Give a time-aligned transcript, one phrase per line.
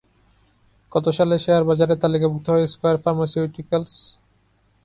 [0.91, 3.93] কত সালে শেয়ারবাজারে তালিকাভুক্ত হয় স্কয়ার ফার্মাসিউটিক্যালস?